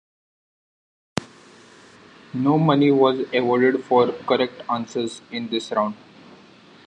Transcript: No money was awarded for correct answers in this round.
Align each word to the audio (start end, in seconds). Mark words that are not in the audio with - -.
No 2.33 2.57
money 2.57 2.89
was 2.89 3.23
awarded 3.35 3.85
for 3.85 4.11
correct 4.25 4.63
answers 4.67 5.21
in 5.29 5.47
this 5.49 5.71
round. 5.71 5.93